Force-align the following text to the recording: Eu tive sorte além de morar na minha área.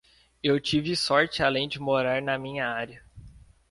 Eu 0.43 0.59
tive 0.59 0.95
sorte 0.95 1.43
além 1.43 1.67
de 1.69 1.79
morar 1.79 2.23
na 2.23 2.35
minha 2.35 2.65
área. 2.67 3.05